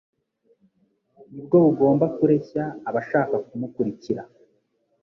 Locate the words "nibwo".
1.31-1.55